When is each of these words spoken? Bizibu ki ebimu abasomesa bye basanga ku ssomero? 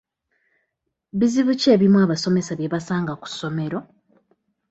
Bizibu 1.19 1.51
ki 1.59 1.67
ebimu 1.75 1.97
abasomesa 2.05 2.51
bye 2.55 2.71
basanga 2.73 3.13
ku 3.21 3.27
ssomero? 3.31 3.79